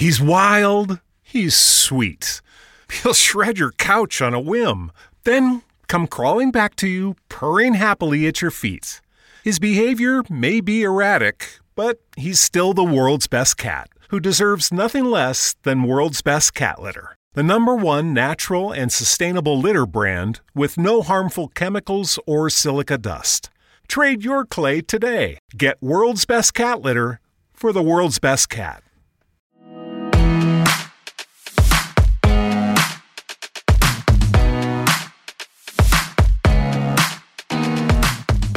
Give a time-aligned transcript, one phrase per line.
[0.00, 2.40] He's wild, he's sweet.
[2.90, 4.92] He'll shred your couch on a whim,
[5.24, 9.02] then come crawling back to you, purring happily at your feet.
[9.44, 15.04] His behavior may be erratic, but he's still the world's best cat, who deserves nothing
[15.04, 17.14] less than world's best cat litter.
[17.34, 23.50] The number one natural and sustainable litter brand with no harmful chemicals or silica dust.
[23.86, 25.36] Trade your clay today.
[25.54, 27.20] Get world's best cat litter
[27.52, 28.82] for the world's best cat.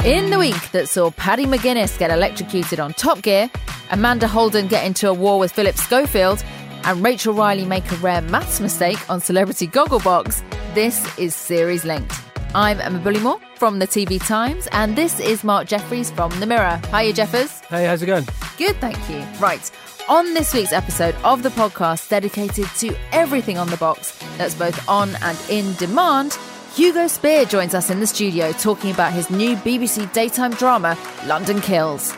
[0.04, 3.50] In the week that saw Paddy McGuinness get electrocuted on Top Gear,
[3.90, 6.44] Amanda Holden get into a war with Philip Schofield,
[6.84, 10.42] and Rachel Riley make a rare maths mistake on Celebrity Gogglebox,
[10.74, 12.12] this is Series Linked.
[12.54, 16.82] I'm Emma Bullimore from the TV Times, and this is Mark Jefferies from The Mirror.
[16.90, 17.60] Hiya, Jeffers.
[17.60, 18.28] Hey, how's it going?
[18.58, 19.24] Good, thank you.
[19.40, 19.70] Right.
[20.10, 24.86] On this week's episode of the podcast dedicated to everything on the box that's both
[24.86, 26.36] on and in demand,
[26.74, 31.60] Hugo Speer joins us in the studio talking about his new BBC daytime drama, London
[31.60, 32.12] Kills.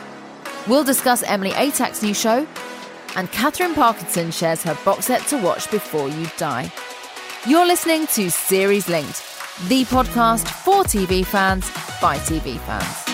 [0.67, 2.47] We'll discuss Emily Atack's new show,
[3.15, 6.71] and Katherine Parkinson shares her box set to watch before you die.
[7.45, 9.21] You're listening to Series Linked,
[9.67, 11.69] the podcast for TV fans
[12.01, 13.06] by TV fans.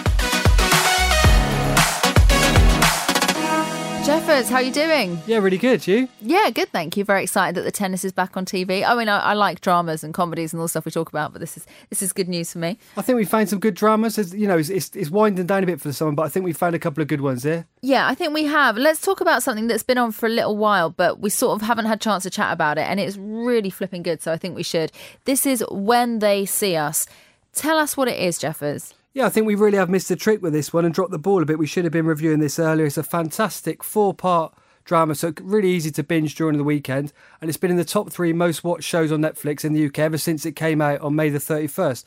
[4.04, 5.18] Jeffers, how are you doing?
[5.26, 5.88] Yeah, really good.
[5.88, 6.10] You?
[6.20, 6.68] Yeah, good.
[6.74, 7.06] Thank you.
[7.06, 8.84] Very excited that the tennis is back on TV.
[8.86, 11.32] I mean, I, I, like dramas and comedies and all the stuff we talk about,
[11.32, 12.78] but this is this is good news for me.
[12.98, 14.18] I think we found some good dramas.
[14.18, 16.28] It's, you know, it's, it's, it's winding down a bit for the summer, but I
[16.28, 17.66] think we found a couple of good ones here.
[17.82, 18.76] Yeah, I think we have.
[18.76, 21.66] Let's talk about something that's been on for a little while, but we sort of
[21.66, 24.22] haven't had a chance to chat about it, and it's really flipping good.
[24.22, 24.92] So I think we should.
[25.24, 27.08] This is when they see us.
[27.54, 28.94] Tell us what it is, Jeffers.
[29.16, 31.20] Yeah, I think we really have missed a trick with this one and dropped the
[31.20, 31.60] ball a bit.
[31.60, 32.88] We should have been reviewing this earlier.
[32.88, 34.56] It's a fantastic four part
[34.86, 37.14] drama, so really easy to binge during the weekend.
[37.40, 40.00] And it's been in the top three most watched shows on Netflix in the UK
[40.00, 42.06] ever since it came out on May the 31st.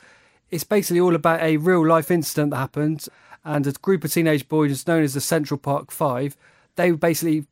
[0.51, 3.07] It's basically all about a real life incident that happened,
[3.45, 6.37] and a group of teenage boys known as the Central Park Five,
[6.75, 7.47] they were basically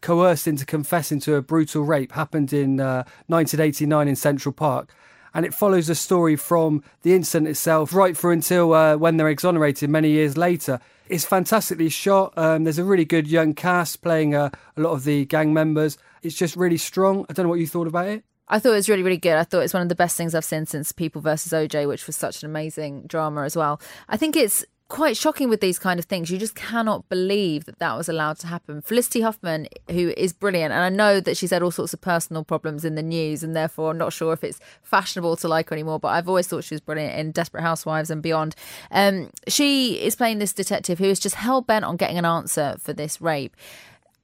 [0.00, 4.94] coerced into confessing to a brutal rape happened in uh, 1989 in Central Park
[5.34, 9.28] and it follows the story from the incident itself right through until uh, when they're
[9.28, 10.80] exonerated many years later.
[11.08, 12.32] It's fantastically shot.
[12.36, 15.98] Um, there's a really good young cast playing uh, a lot of the gang members.
[16.22, 17.26] It's just really strong.
[17.28, 18.24] I don't know what you thought about it.
[18.48, 19.34] I thought it was really, really good.
[19.34, 22.06] I thought it's one of the best things I've seen since People versus OJ, which
[22.06, 23.80] was such an amazing drama as well.
[24.08, 26.30] I think it's quite shocking with these kind of things.
[26.30, 28.82] You just cannot believe that that was allowed to happen.
[28.82, 32.44] Felicity Huffman, who is brilliant, and I know that she's had all sorts of personal
[32.44, 35.74] problems in the news, and therefore I'm not sure if it's fashionable to like her
[35.74, 36.00] anymore.
[36.00, 38.54] But I've always thought she was brilliant in Desperate Housewives and beyond.
[38.90, 42.76] Um, she is playing this detective who is just hell bent on getting an answer
[42.78, 43.56] for this rape.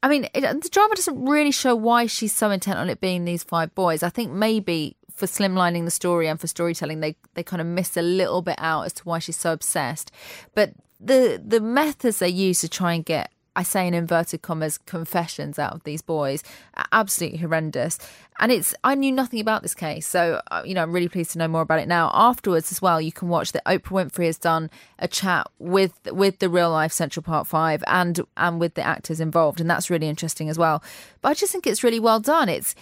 [0.02, 3.24] I mean, it, the drama doesn't really show why she's so intent on it being
[3.24, 4.02] these five boys.
[4.02, 7.96] I think maybe for slimlining the story and for storytelling, they they kind of miss
[7.96, 10.12] a little bit out as to why she's so obsessed.
[10.54, 14.76] But the the methods they use to try and get I say in inverted commas,
[14.76, 16.44] confessions out of these boys
[16.92, 17.98] absolutely horrendous.
[18.38, 20.06] And it's, I knew nothing about this case.
[20.06, 22.10] So, uh, you know, I'm really pleased to know more about it now.
[22.12, 24.68] Afterwards, as well, you can watch that Oprah Winfrey has done
[24.98, 29.20] a chat with with the real life Central Park Five and and with the actors
[29.20, 29.58] involved.
[29.58, 30.82] And that's really interesting as well.
[31.22, 32.50] But I just think it's really well done.
[32.50, 32.74] It's,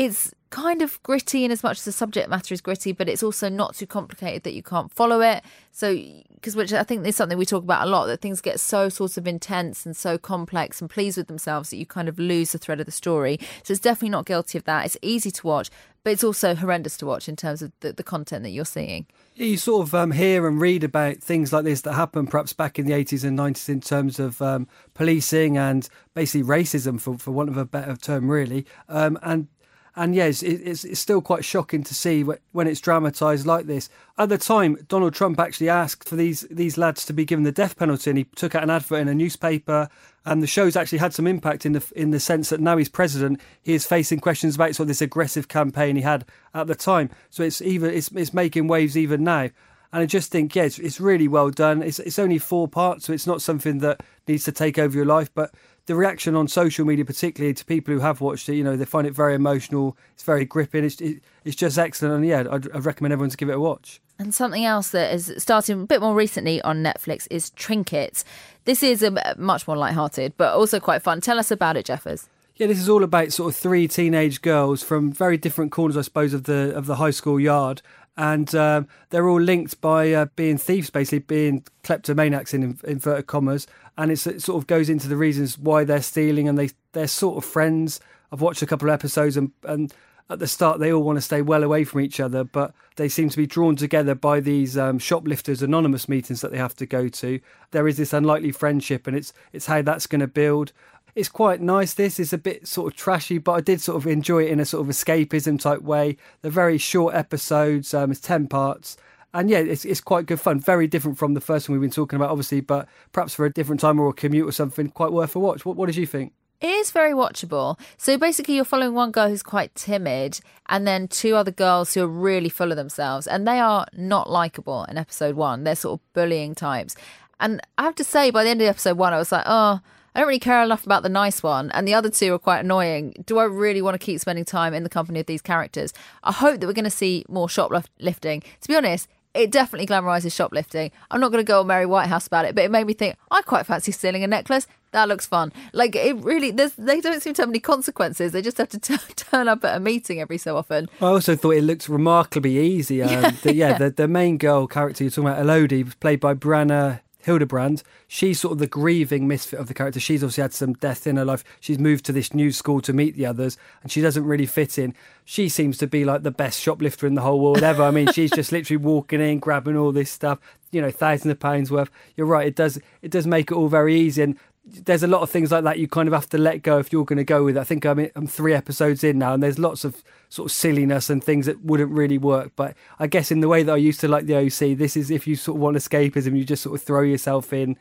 [0.00, 3.22] it's kind of gritty in as much as the subject matter is gritty, but it's
[3.22, 5.44] also not too complicated that you can't follow it.
[5.72, 5.94] So,
[6.34, 8.88] because which I think is something we talk about a lot, that things get so
[8.88, 12.52] sort of intense and so complex and pleased with themselves that you kind of lose
[12.52, 13.38] the thread of the story.
[13.62, 14.86] So it's definitely not guilty of that.
[14.86, 15.68] It's easy to watch,
[16.02, 19.04] but it's also horrendous to watch in terms of the, the content that you're seeing.
[19.34, 22.78] You sort of um, hear and read about things like this that happened perhaps back
[22.78, 27.32] in the 80s and 90s in terms of um, policing and basically racism, for, for
[27.32, 28.64] want of a better term, really.
[28.88, 29.48] Um, and
[29.96, 33.88] and yes, it's, it's still quite shocking to see when it's dramatised like this.
[34.18, 37.52] At the time, Donald Trump actually asked for these these lads to be given the
[37.52, 39.88] death penalty, and he took out an advert in a newspaper.
[40.24, 42.88] And the show's actually had some impact in the in the sense that now he's
[42.88, 46.24] president, he is facing questions about sort of this aggressive campaign he had
[46.54, 47.10] at the time.
[47.30, 49.48] So it's even it's, it's making waves even now.
[49.92, 51.82] And I just think, yeah, it's, it's really well done.
[51.82, 55.06] It's it's only four parts, so it's not something that needs to take over your
[55.06, 55.52] life, but
[55.90, 58.84] the reaction on social media, particularly to people who have watched it, you know, they
[58.84, 59.96] find it very emotional.
[60.14, 60.84] It's very gripping.
[60.84, 63.60] It's it, it's just excellent, and yeah, I'd, I'd, recommend everyone to give it a
[63.60, 64.00] watch.
[64.16, 68.24] And something else that is starting a bit more recently on Netflix is Trinkets.
[68.66, 71.20] This is a much more light-hearted, but also quite fun.
[71.20, 72.28] Tell us about it, Jeffers.
[72.60, 76.02] Yeah, this is all about sort of three teenage girls from very different corners, I
[76.02, 77.80] suppose, of the of the high school yard,
[78.18, 83.66] and um, they're all linked by uh, being thieves, basically being kleptomaniacs in inverted commas.
[83.96, 87.38] And it sort of goes into the reasons why they're stealing, and they they're sort
[87.38, 87.98] of friends.
[88.30, 89.94] I've watched a couple of episodes, and and
[90.28, 93.08] at the start they all want to stay well away from each other, but they
[93.08, 96.84] seem to be drawn together by these um, shoplifters anonymous meetings that they have to
[96.84, 97.40] go to.
[97.70, 100.74] There is this unlikely friendship, and it's it's how that's going to build
[101.14, 101.94] it's quite nice.
[101.94, 104.60] This is a bit sort of trashy, but I did sort of enjoy it in
[104.60, 106.16] a sort of escapism type way.
[106.42, 107.92] They're very short episodes.
[107.94, 108.96] Um, it's ten parts,
[109.34, 110.60] and yeah, it's it's quite good fun.
[110.60, 113.52] Very different from the first one we've been talking about, obviously, but perhaps for a
[113.52, 115.64] different time or a commute or something, quite worth a watch.
[115.64, 116.32] What what did you think?
[116.60, 117.80] It is very watchable.
[117.96, 122.02] So basically, you're following one girl who's quite timid, and then two other girls who
[122.02, 125.64] are really full of themselves, and they are not likable in episode one.
[125.64, 126.96] They're sort of bullying types.
[127.40, 129.80] And I have to say, by the end of episode one, I was like, oh,
[130.14, 132.60] I don't really care enough about the nice one, and the other two are quite
[132.60, 133.14] annoying.
[133.26, 135.92] Do I really want to keep spending time in the company of these characters?
[136.24, 138.42] I hope that we're going to see more shoplifting.
[138.60, 140.90] To be honest, it definitely glamorises shoplifting.
[141.10, 143.16] I'm not going to go on Mary Whitehouse about it, but it made me think
[143.30, 144.66] I quite fancy stealing a necklace.
[144.92, 145.52] That looks fun.
[145.72, 148.32] Like it really, they don't seem to have any consequences.
[148.32, 150.88] They just have to t- turn up at a meeting every so often.
[151.00, 153.02] I also thought it looked remarkably easy.
[153.02, 153.78] Um, yeah, the, yeah, yeah.
[153.78, 158.40] The, the main girl character you're talking about, Elodie, was played by Brianna Hildebrand, she's
[158.40, 160.00] sort of the grieving misfit of the character.
[160.00, 161.44] She's obviously had some death in her life.
[161.60, 164.78] She's moved to this new school to meet the others, and she doesn't really fit
[164.78, 164.94] in.
[165.24, 167.82] She seems to be like the best shoplifter in the whole world ever.
[167.82, 170.38] I mean, she's just literally walking in, grabbing all this stuff,
[170.70, 171.90] you know, thousands of pounds worth.
[172.16, 174.36] You're right; it does it does make it all very easy, and
[174.70, 176.92] there's a lot of things like that you kind of have to let go if
[176.92, 177.60] you're going to go with it.
[177.60, 181.10] I think I'm, I'm three episodes in now, and there's lots of sort of silliness
[181.10, 182.52] and things that wouldn't really work.
[182.56, 185.10] But I guess in the way that I used to like the OC, this is
[185.10, 187.76] if you sort of want escapism, you just sort of throw yourself in.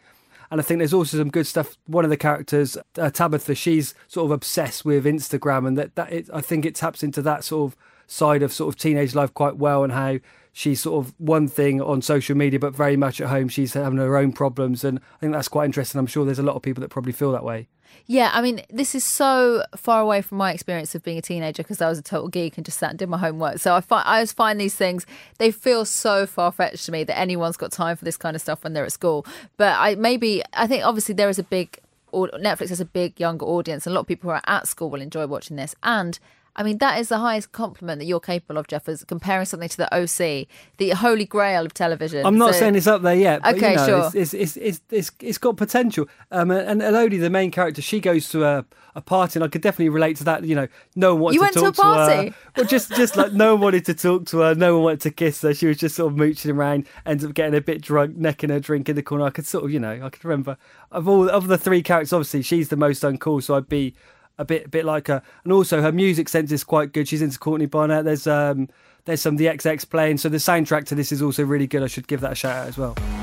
[0.52, 1.78] And I think there's also some good stuff.
[1.86, 6.12] One of the characters, uh, Tabitha, she's sort of obsessed with Instagram, and that that
[6.12, 7.78] it, I think it taps into that sort of
[8.08, 10.18] side of sort of teenage life quite well, and how
[10.60, 13.98] she's sort of one thing on social media, but very much at home she's having
[13.98, 14.84] her own problems.
[14.84, 15.98] And I think that's quite interesting.
[15.98, 17.70] I'm sure there's a lot of people that probably feel that way.
[18.08, 21.64] Yeah, I mean, this is so far away from my experience of being a teenager
[21.64, 23.60] because I was a total geek and just sat and did my homework.
[23.60, 25.06] So I find I always find these things
[25.38, 28.42] they feel so far fetched to me that anyone's got time for this kind of
[28.42, 29.26] stuff when they're at school.
[29.56, 31.80] But I maybe I think obviously there is a big
[32.12, 34.90] Netflix has a big younger audience, and a lot of people who are at school
[34.90, 35.74] will enjoy watching this.
[35.84, 36.20] And
[36.60, 39.70] I mean, that is the highest compliment that you're capable of, Jeff, is comparing something
[39.70, 40.46] to the OC,
[40.76, 42.26] the holy grail of television.
[42.26, 44.12] I'm not so, saying it's up there yet, but okay, you know, sure.
[44.14, 46.10] it's, it's, it's, it's, it's got potential.
[46.32, 49.62] Um, and Elodie, the main character, she goes to a, a party, and I could
[49.62, 50.44] definitely relate to that.
[50.44, 50.68] You know,
[50.98, 51.52] no one wanted you to her.
[51.54, 52.16] You went talk to, a party?
[52.16, 52.52] to her.
[52.58, 55.12] Well, just, just like no one wanted to talk to her, no one wanted to
[55.12, 55.54] kiss her.
[55.54, 58.60] She was just sort of mooching around, ends up getting a bit drunk, necking her
[58.60, 59.24] drink in the corner.
[59.24, 60.58] I could sort of, you know, I could remember
[60.92, 63.96] of all of the three characters, obviously, she's the most uncool, so I'd be
[64.40, 65.22] a bit bit like her.
[65.44, 67.08] And also her music sense is quite good.
[67.08, 68.06] She's into Courtney Barnett.
[68.06, 68.70] There's um
[69.06, 70.18] there's some the XX playing.
[70.18, 71.84] So the soundtrack to this is also really good.
[71.84, 73.19] I should give that a shout out as well.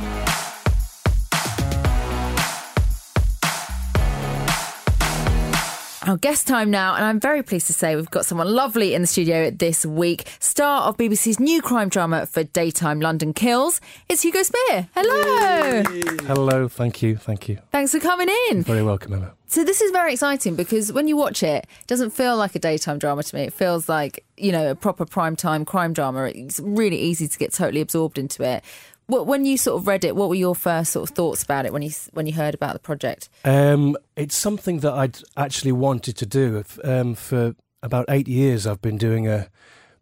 [6.06, 9.00] Our guest time now, and I'm very pleased to say we've got someone lovely in
[9.00, 10.28] the studio this week.
[10.38, 13.80] Star of BBC's new crime drama for daytime London Kills.
[14.08, 14.88] It's Hugo Speer.
[14.94, 15.82] Hello.
[16.26, 16.68] Hello.
[16.68, 17.16] Thank you.
[17.16, 17.58] Thank you.
[17.72, 18.58] Thanks for coming in.
[18.58, 19.32] You're very welcome, Emma.
[19.48, 22.60] So this is very exciting because when you watch it, it doesn't feel like a
[22.60, 23.42] daytime drama to me.
[23.42, 26.26] It feels like you know a proper prime time crime drama.
[26.26, 28.62] It's really easy to get totally absorbed into it.
[29.08, 31.72] When you sort of read it, what were your first sort of thoughts about it
[31.72, 33.28] when you when you heard about the project?
[33.44, 36.64] Um, it's something that I'd actually wanted to do.
[36.82, 37.54] Um, for
[37.84, 39.48] about eight years, I've been doing a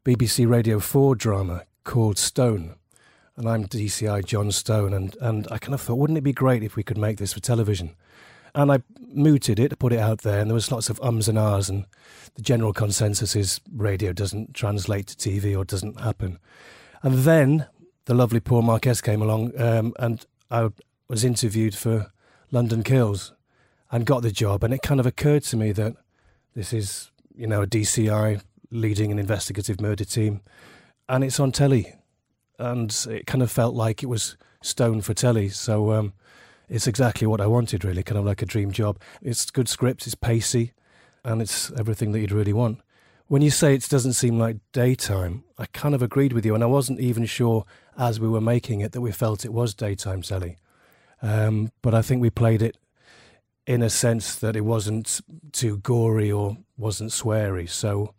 [0.05, 2.77] BBC Radio 4 drama called Stone.
[3.37, 4.95] And I'm DCI John Stone.
[4.95, 7.33] And, and I kind of thought, wouldn't it be great if we could make this
[7.33, 7.95] for television?
[8.55, 8.79] And I
[9.13, 11.69] mooted it, put it out there, and there was lots of ums and ahs.
[11.69, 11.85] And
[12.37, 16.39] the general consensus is radio doesn't translate to TV or doesn't happen.
[17.03, 17.67] And then
[18.07, 20.69] the lovely Paul Marquess came along, um, and I
[21.09, 22.11] was interviewed for
[22.51, 23.33] London Kills,
[23.91, 24.65] and got the job.
[24.65, 25.95] And it kind of occurred to me that
[26.55, 30.41] this is, you know, a DCI leading an investigative murder team,
[31.09, 31.95] and it's on telly,
[32.59, 35.49] and it kind of felt like it was stone for telly.
[35.49, 36.13] So um,
[36.69, 38.99] it's exactly what I wanted, really, kind of like a dream job.
[39.23, 40.73] It's good script, it's pacey,
[41.23, 42.81] and it's everything that you'd really want.
[43.27, 46.63] When you say it doesn't seem like daytime, I kind of agreed with you, and
[46.63, 47.65] I wasn't even sure
[47.99, 50.57] as we were making it that we felt it was daytime, Sally.
[51.23, 52.77] Um, but I think we played it
[53.67, 55.21] in a sense that it wasn't
[55.53, 57.69] too gory or wasn't sweary.
[57.69, 58.15] So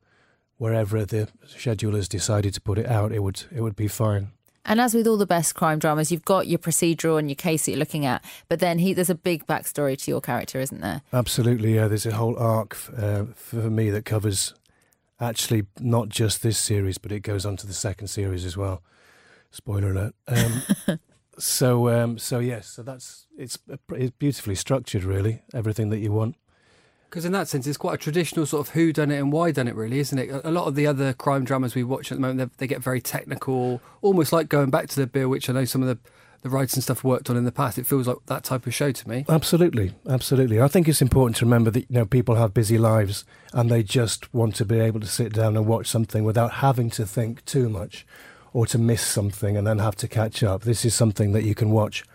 [0.57, 4.31] wherever the schedulers decided to put it out, it would it would be fine.
[4.67, 7.65] And as with all the best crime dramas, you've got your procedural and your case
[7.65, 10.81] that you're looking at, but then he, there's a big backstory to your character, isn't
[10.81, 11.03] there?
[11.13, 11.87] Absolutely, yeah.
[11.87, 14.55] There's a whole arc uh, for me that covers
[15.19, 18.81] Actually, not just this series, but it goes on to the second series as well.
[19.55, 20.15] Spoiler alert.
[20.27, 20.99] Um,
[21.39, 23.57] so, um, so yes, so that's it's,
[23.93, 25.43] it's beautifully structured, really.
[25.53, 26.35] Everything that you want.
[27.09, 29.51] Because in that sense, it's quite a traditional sort of who done it and why
[29.51, 30.29] done it, really, isn't it?
[30.43, 32.83] A lot of the other crime dramas we watch at the moment, they, they get
[32.83, 35.97] very technical, almost like going back to the Bill, which I know some of the
[36.41, 37.79] the writers and stuff worked on in the past.
[37.79, 39.25] It feels like that type of show to me.
[39.27, 40.61] Absolutely, absolutely.
[40.61, 43.81] I think it's important to remember that you know people have busy lives and they
[43.81, 47.43] just want to be able to sit down and watch something without having to think
[47.45, 48.05] too much
[48.55, 50.61] or to miss something and then have to catch up.
[50.61, 52.05] This is something that you can watch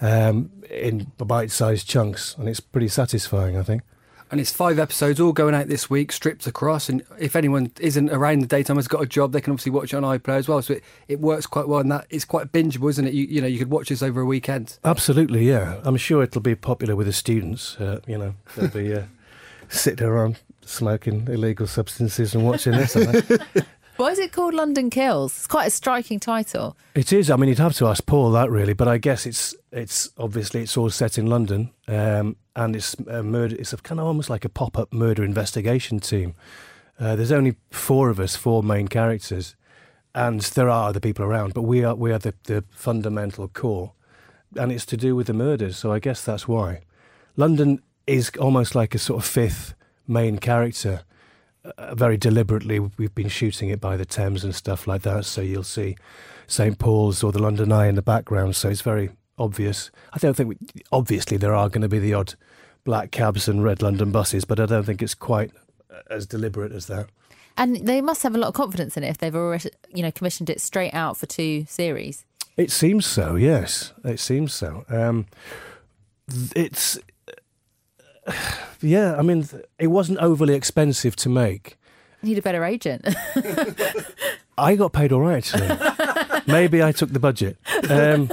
[0.00, 3.56] um, in bite-sized chunks, and it's pretty satisfying.
[3.56, 3.82] I think
[4.30, 6.88] and it's five episodes all going out this week, stripped across.
[6.88, 9.92] And if anyone isn't around the daytime has got a job, they can obviously watch
[9.92, 10.62] it on iPlayer as well.
[10.62, 13.12] So it, it works quite well, and that it's quite bingeable, isn't it?
[13.12, 14.78] You, you know, you could watch this over a weekend.
[14.84, 15.80] Absolutely, yeah.
[15.82, 17.76] I'm sure it'll be popular with the students.
[17.80, 19.02] Uh, you know, they'll be uh,
[19.68, 22.96] sitting around smoking illegal substances and watching this.
[24.00, 25.36] Why is it called London Kills?
[25.36, 26.74] It's quite a striking title.
[26.94, 27.30] It is.
[27.30, 30.62] I mean, you'd have to ask Paul that really, but I guess it's it's obviously
[30.62, 33.56] it's all set in London, um, and it's a murder.
[33.58, 36.34] It's a kind of almost like a pop up murder investigation team.
[36.98, 39.54] Uh, there's only four of us, four main characters,
[40.14, 43.92] and there are other people around, but we are we are the, the fundamental core,
[44.56, 45.76] and it's to do with the murders.
[45.76, 46.84] So I guess that's why
[47.36, 49.74] London is almost like a sort of fifth
[50.08, 51.02] main character
[51.64, 55.24] uh, very deliberately we've been shooting it by the Thames and stuff like that.
[55.24, 55.96] So you'll see
[56.46, 58.56] St Paul's or the London Eye in the background.
[58.56, 59.90] So it's very obvious.
[60.12, 60.56] I don't think we,
[60.92, 62.34] obviously there are going to be the odd
[62.84, 65.50] black cabs and red London buses, but I don't think it's quite
[65.90, 67.08] uh, as deliberate as that.
[67.56, 70.10] And they must have a lot of confidence in it if they've already, you know,
[70.10, 72.24] commissioned it straight out for two series.
[72.56, 73.34] It seems so.
[73.34, 74.84] Yes, it seems so.
[74.88, 75.26] Um,
[76.56, 76.98] it's
[78.80, 81.76] yeah, I mean, it wasn't overly expensive to make.
[82.22, 83.06] Need a better agent.
[84.58, 86.42] I got paid all right, actually.
[86.46, 87.56] Maybe I took the budget.
[87.88, 88.30] Um,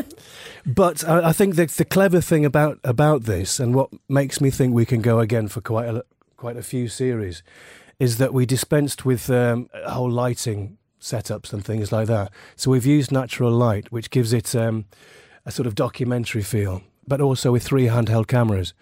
[0.66, 4.50] but I, I, think the, the clever thing about, about this, and what makes me
[4.50, 6.04] think we can go again for quite a,
[6.36, 7.44] quite a few series,
[7.98, 12.32] is that we dispensed with um, whole lighting setups and things like that.
[12.58, 14.86] So we've used natural light, which gives it um,
[15.46, 18.74] a sort of documentary feel, but also with three handheld cameras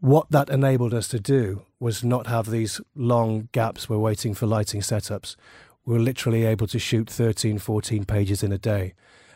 [0.00, 4.46] what that enabled us to do was not have these long gaps we're waiting for
[4.46, 5.36] lighting setups.
[5.84, 8.94] We were literally able to shoot 13, 14 pages in a day,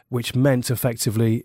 [0.09, 1.45] which meant effectively,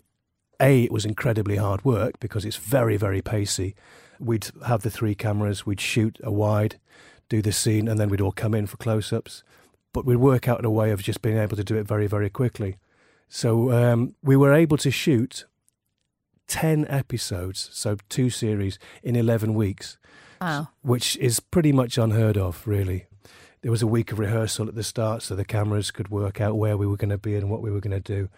[0.58, 3.74] A, it was incredibly hard work because it's very, very pacey.
[4.18, 6.78] We'd have the three cameras, we'd shoot a wide,
[7.28, 9.42] do the scene, and then we'd all come in for close ups.
[9.92, 12.30] But we'd work out a way of just being able to do it very, very
[12.30, 12.78] quickly.
[13.28, 15.44] So um, we were able to shoot
[16.50, 19.96] 10 episodes, so two series in 11 weeks.
[20.40, 20.68] Wow.
[20.82, 23.06] Which is pretty much unheard of, really.
[23.62, 26.56] There was a week of rehearsal at the start so the cameras could work out
[26.56, 28.28] where we were going to be and what we were going to do.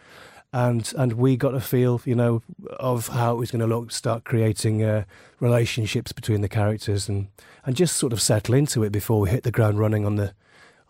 [0.53, 2.43] And and we got a feel, you know,
[2.79, 3.91] of how it was going to look.
[3.91, 5.05] Start creating uh,
[5.41, 7.29] relationships between the characters, and,
[7.65, 10.35] and just sort of settle into it before we hit the ground running on the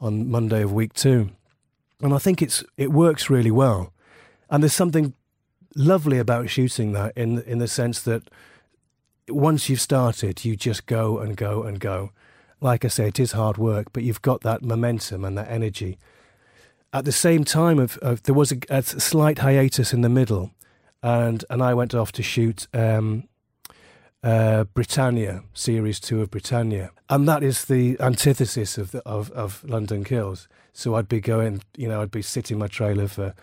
[0.00, 1.31] on Monday of week two.
[2.00, 3.93] And I think it's it works really well.
[4.50, 5.14] And there's something
[5.75, 8.23] lovely about shooting that in in the sense that
[9.29, 12.12] once you've started, you just go and go and go.
[12.61, 15.99] Like I say, it is hard work, but you've got that momentum and that energy.
[16.93, 20.52] At the same time, of, of there was a, a, slight hiatus in the middle,
[21.02, 23.29] and and I went off to shoot um,
[24.23, 29.64] uh, Britannia series two of Britannia, and that is the antithesis of the, of of
[29.64, 30.49] London Kills.
[30.73, 33.35] So I'd be going, you know, I'd be sitting my trailer for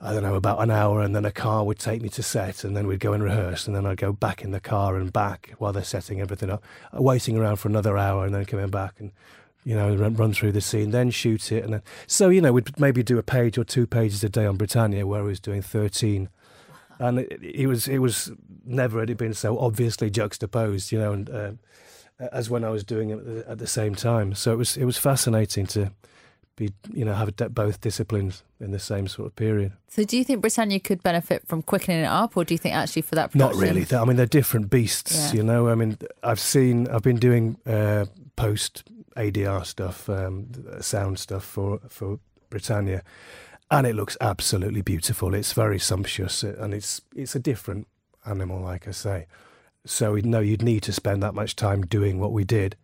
[0.00, 2.64] I don't know, about an hour, and then a car would take me to set,
[2.64, 5.12] and then we'd go and rehearse, and then I'd go back in the car and
[5.12, 6.62] back while they're setting everything up,
[6.96, 9.12] uh, waiting around for another hour, and then coming back and
[9.64, 12.52] you know run, run through the scene, then shoot it, and then so you know
[12.52, 15.40] we'd maybe do a page or two pages a day on Britannia, where I was
[15.40, 16.28] doing thirteen,
[16.98, 18.30] and it, it was it was
[18.64, 21.52] never had it been so obviously juxtaposed, you know, and uh,
[22.32, 24.34] as when I was doing it at the same time.
[24.34, 25.90] So it was it was fascinating to
[26.54, 29.72] be you know have both disciplines in the same sort of period.
[29.88, 32.74] So do you think Britannia could benefit from quickening it up, or do you think
[32.74, 33.32] actually for that?
[33.32, 33.60] Production?
[33.60, 33.86] Not really.
[33.94, 35.32] I mean, they're different beasts.
[35.32, 35.38] Yeah.
[35.38, 38.84] You know, I mean, I've seen, I've been doing uh, post
[39.16, 40.48] ADR stuff, um,
[40.80, 42.18] sound stuff for for
[42.50, 43.02] Britannia,
[43.70, 45.34] and it looks absolutely beautiful.
[45.34, 47.86] It's very sumptuous, uh, and it's it's a different
[48.24, 49.26] animal, like I say.
[49.84, 52.76] So no, you'd need to spend that much time doing what we did,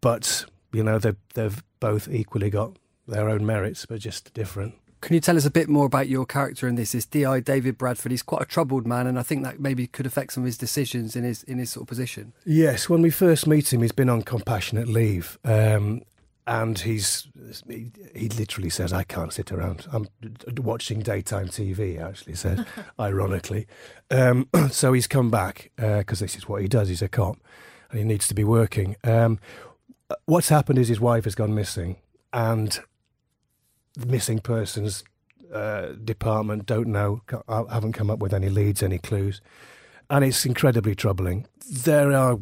[0.00, 2.76] but you know they've they've both equally got
[3.06, 4.74] their own merits, but just different.
[5.02, 6.92] Can you tell us a bit more about your character in this?
[6.92, 8.12] This Di David Bradford.
[8.12, 10.56] He's quite a troubled man, and I think that maybe could affect some of his
[10.56, 12.32] decisions in his in his sort of position.
[12.46, 16.02] Yes, when we first meet him, he's been on compassionate leave, um,
[16.46, 17.26] and he's
[17.68, 19.88] he, he literally says I can't sit around.
[19.92, 20.06] I'm
[20.58, 22.00] watching daytime TV.
[22.00, 22.64] Actually, said
[23.00, 23.66] ironically.
[24.08, 26.86] Um, so he's come back because uh, this is what he does.
[26.86, 27.38] He's a cop,
[27.90, 28.94] and he needs to be working.
[29.02, 29.40] Um,
[30.26, 31.96] what's happened is his wife has gone missing,
[32.32, 32.78] and
[33.96, 35.04] missing persons
[35.52, 39.40] uh, department don't know, I haven't come up with any leads, any clues,
[40.08, 41.46] and it's incredibly troubling.
[41.70, 42.38] There are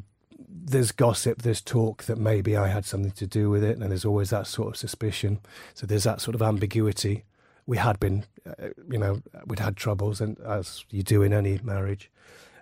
[0.49, 4.04] there's gossip, there's talk that maybe I had something to do with it, and there's
[4.04, 5.40] always that sort of suspicion.
[5.75, 7.25] So there's that sort of ambiguity.
[7.66, 11.59] We had been, uh, you know, we'd had troubles, and as you do in any
[11.62, 12.11] marriage,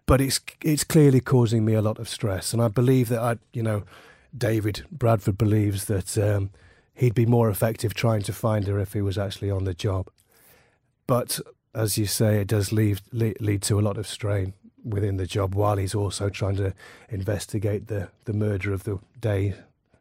[0.06, 3.36] but it's it's clearly causing me a lot of stress, and I believe that I,
[3.52, 3.84] you know,
[4.36, 6.50] David Bradford believes that um,
[6.98, 10.08] he'd be more effective trying to find her if he was actually on the job.
[11.06, 11.40] But
[11.74, 14.52] as you say, it does lead lead to a lot of strain
[14.84, 16.74] within the job while he's also trying to
[17.08, 19.54] investigate the, the murder of the day,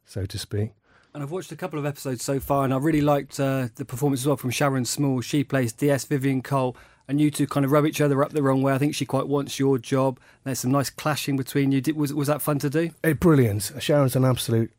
[0.05, 0.71] so to speak.
[1.13, 3.85] And I've watched a couple of episodes so far, and I really liked uh, the
[3.85, 5.21] performance as well from Sharon Small.
[5.21, 6.75] She plays DS Vivian Cole,
[7.07, 8.73] and you two kind of rub each other up the wrong way.
[8.73, 10.19] I think she quite wants your job.
[10.43, 11.81] There's some nice clashing between you.
[11.95, 12.91] Was was that fun to do?
[13.03, 13.71] It, brilliant.
[13.79, 14.71] Sharon's an absolute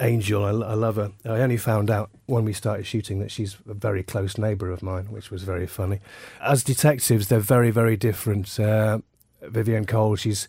[0.00, 0.44] angel.
[0.44, 1.12] I, I, love her.
[1.24, 4.82] I only found out when we started shooting that she's a very close neighbour of
[4.82, 6.00] mine, which was very funny.
[6.40, 8.58] As detectives, they're very, very different.
[8.58, 8.98] Uh,
[9.42, 10.48] Vivian Cole, she's,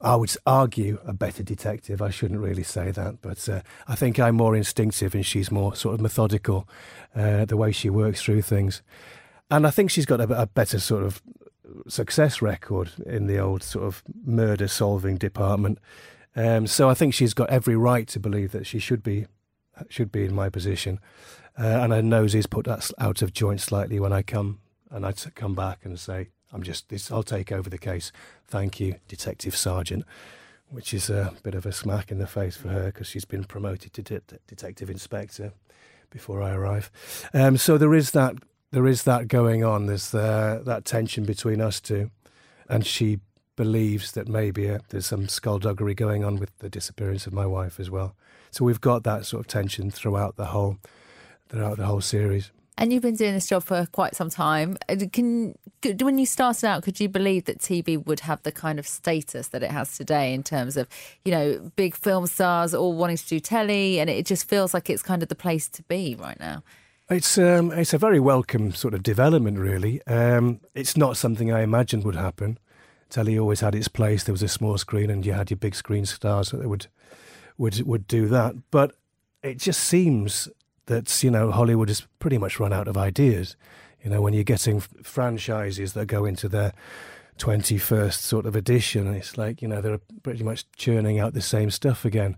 [0.00, 2.02] I would argue, a better detective.
[2.02, 5.74] I shouldn't really say that, but uh, I think I'm more instinctive and she's more
[5.74, 6.68] sort of methodical,
[7.14, 8.82] uh, the way she works through things.
[9.50, 11.22] And I think she's got a, a better sort of
[11.86, 15.78] success record in the old sort of murder solving department.
[16.38, 19.26] Um, so I think she's got every right to believe that she should be
[19.88, 21.00] should be in my position.
[21.58, 25.12] Uh, and her nose is put out of joint slightly when I come and I
[25.12, 27.10] come back and say, "I'm just this.
[27.10, 28.12] I'll take over the case.
[28.46, 30.04] Thank you, Detective Sergeant."
[30.70, 33.44] Which is a bit of a smack in the face for her because she's been
[33.44, 35.52] promoted to de- detective inspector
[36.10, 36.90] before I arrive.
[37.34, 38.36] Um, so there is that
[38.70, 39.86] there is that going on.
[39.86, 42.10] There's uh, that tension between us two,
[42.68, 43.18] and she
[43.58, 47.80] believes that maybe uh, there's some skullduggery going on with the disappearance of my wife
[47.80, 48.14] as well.
[48.52, 50.78] So we've got that sort of tension throughout the whole
[51.48, 52.52] throughout the whole series.
[52.78, 54.78] And you've been doing this job for quite some time.
[54.88, 55.58] Uh, can
[56.00, 59.48] when you started out, could you believe that TV would have the kind of status
[59.48, 60.86] that it has today in terms of
[61.24, 64.88] you know big film stars all wanting to do telly, and it just feels like
[64.88, 66.62] it's kind of the place to be right now.
[67.10, 70.00] It's um, it's a very welcome sort of development, really.
[70.06, 72.58] Um, it's not something I imagined would happen
[73.10, 74.24] telly always had its place.
[74.24, 76.86] There was a small screen, and you had your big screen stars that would
[77.56, 78.54] would would do that.
[78.70, 78.94] But
[79.42, 80.48] it just seems
[80.86, 83.56] that you know Hollywood has pretty much run out of ideas.
[84.02, 86.72] You know, when you're getting franchises that go into their
[87.38, 91.70] 21st sort of edition, it's like you know they're pretty much churning out the same
[91.70, 92.36] stuff again.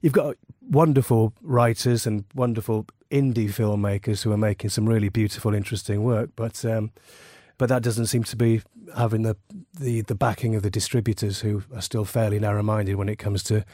[0.00, 0.36] You've got
[0.68, 6.64] wonderful writers and wonderful indie filmmakers who are making some really beautiful, interesting work, but
[6.64, 6.92] um,
[7.58, 8.62] but that doesn't seem to be
[8.96, 9.36] having the,
[9.78, 13.42] the, the backing of the distributors who are still fairly narrow minded when it comes
[13.44, 13.64] to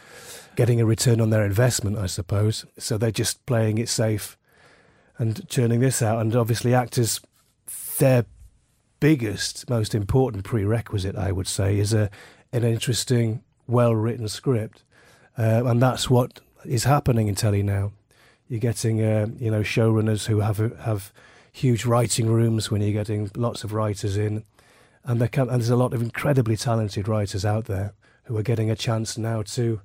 [0.56, 2.64] getting a return on their investment, I suppose.
[2.78, 4.38] So they're just playing it safe
[5.18, 6.20] and churning this out.
[6.20, 7.20] And obviously, actors,
[7.98, 8.24] their
[9.00, 12.10] biggest, most important prerequisite, I would say, is a
[12.52, 14.84] an interesting, well written script.
[15.36, 17.92] Uh, and that's what is happening in telly now.
[18.48, 21.12] You're getting, uh, you know, showrunners who have have
[21.54, 24.42] huge writing rooms when you're getting lots of writers in,
[25.04, 28.76] and, and there's a lot of incredibly talented writers out there who are getting a
[28.76, 29.80] chance now to,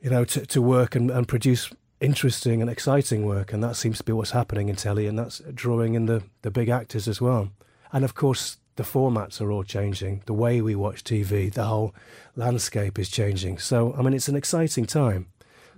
[0.00, 3.98] you know, to, to work and, and produce interesting and exciting work, and that seems
[3.98, 7.20] to be what's happening in telly, and that's drawing in the, the big actors as
[7.20, 7.50] well.
[7.92, 10.22] And of course, the formats are all changing.
[10.26, 11.94] The way we watch TV, the whole
[12.34, 13.58] landscape is changing.
[13.58, 15.28] So, I mean, it's an exciting time,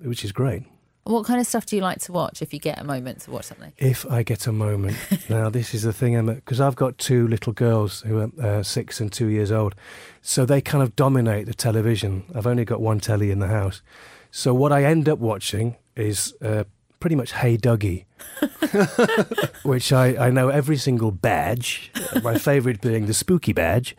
[0.00, 0.62] which is great.
[1.04, 3.30] What kind of stuff do you like to watch if you get a moment to
[3.30, 3.72] watch something?
[3.76, 4.96] If I get a moment.
[5.28, 9.00] now, this is the thing, because I've got two little girls who are uh, six
[9.00, 9.74] and two years old.
[10.22, 12.24] So they kind of dominate the television.
[12.34, 13.82] I've only got one telly in the house.
[14.30, 16.64] So what I end up watching is uh,
[17.00, 18.06] pretty much Hey Duggee,
[19.62, 21.92] which I, I know every single badge.
[22.22, 23.94] My favourite being the spooky badge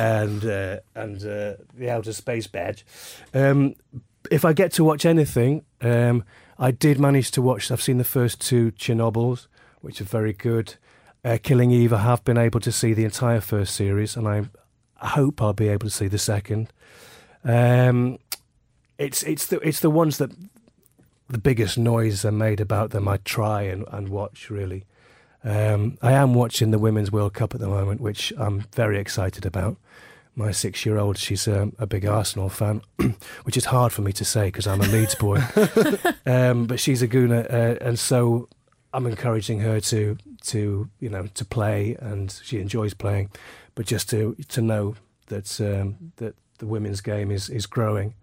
[0.00, 2.86] and uh, and uh, the outer space badge.
[3.34, 3.74] Um,
[4.30, 6.24] if I get to watch anything, um,
[6.58, 7.70] I did manage to watch.
[7.70, 9.46] I've seen the first two Chernobyls,
[9.80, 10.76] which are very good.
[11.24, 14.48] Uh, Killing Eve, I have been able to see the entire first series, and I
[14.96, 16.72] hope I'll be able to see the second.
[17.44, 18.18] Um,
[18.98, 20.30] it's it's the it's the ones that
[21.28, 23.08] the biggest noise are made about them.
[23.08, 24.84] I try and, and watch really.
[25.44, 29.46] Um, I am watching the Women's World Cup at the moment, which I'm very excited
[29.46, 29.76] about.
[30.36, 32.82] My six-year-old, she's um, a big Arsenal fan,
[33.44, 35.42] which is hard for me to say because I'm a Leeds boy.
[36.26, 38.48] um, but she's a Gooner, uh, and so
[38.92, 43.30] I'm encouraging her to to you know to play, and she enjoys playing,
[43.74, 44.96] but just to to know
[45.28, 48.14] that um, that the women's game is is growing.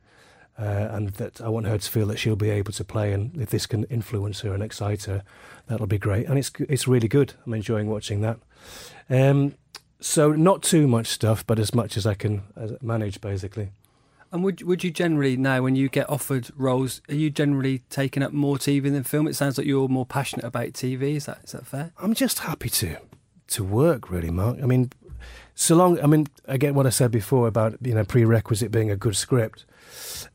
[0.56, 3.36] Uh, and that I want her to feel that she'll be able to play, and
[3.42, 5.24] if this can influence her and excite her,
[5.66, 6.28] that'll be great.
[6.28, 7.34] And it's it's really good.
[7.44, 8.38] I'm enjoying watching that.
[9.10, 9.56] Um,
[10.04, 13.70] so not too much stuff, but as much as I can uh, manage, basically.
[14.34, 18.24] And would would you generally now, when you get offered roles, are you generally taking
[18.24, 19.28] up more TV than film?
[19.28, 21.16] It sounds like you're more passionate about TV.
[21.16, 21.94] Is that is that fair?
[22.02, 22.98] I'm just happy to
[23.50, 24.58] to work, really, Mark.
[24.62, 24.92] I mean,
[25.56, 26.00] so long.
[26.02, 29.66] I mean, again, what I said before about you know prerequisite being a good script.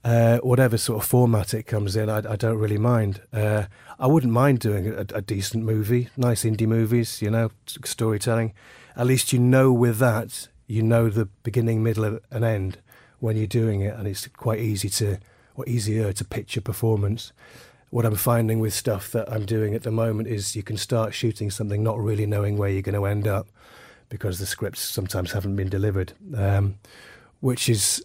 [0.05, 3.21] Uh, whatever sort of format it comes in, I, I don't really mind.
[3.33, 3.65] Uh,
[3.99, 7.51] I wouldn't mind doing a, a, decent movie, nice indie movies, you know,
[7.85, 8.55] storytelling.
[8.97, 12.79] At least you know with that, you know the beginning, middle, and end
[13.21, 15.19] when you're doing it, and it's quite easy to,
[15.57, 17.33] or easier to pitch a performance.
[17.91, 21.15] What I'm finding with stuff that I'm doing at the moment is you can start
[21.15, 23.49] shooting something not really knowing where you're going to end up
[24.09, 26.77] because the scripts sometimes haven't been delivered, um,
[27.41, 28.05] which is,